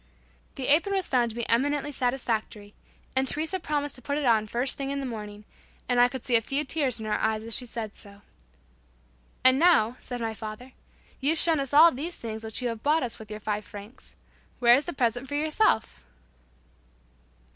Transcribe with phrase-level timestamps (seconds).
[0.55, 2.73] The apron was found to be eminently satisfactory,
[3.15, 5.45] and Teresa promised to put it on the first thing in the morning,
[5.87, 8.23] and I could see a few tears in her eyes as she said so.
[9.43, 10.71] "And now," said my father,
[11.19, 14.15] "you've shown us all these things which you have bought us with your five francs.
[14.57, 16.03] Where is the present for yourself?"